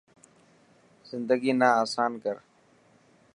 [1.09, 2.35] زندگي نا آسان ڪر.